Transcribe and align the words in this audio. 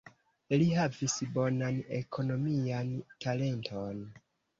Li 0.59 0.67
havis 0.77 1.17
bonan 1.35 1.77
ekonomian 1.97 2.89
talenton. 3.27 4.01